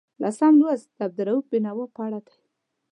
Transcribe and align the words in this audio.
لسم 0.21 0.53
لوست 0.61 0.87
د 0.95 0.99
عبدالرؤف 1.07 1.45
بېنوا 1.51 1.85
په 1.95 1.99
اړه 2.05 2.19
دی. 2.25 2.37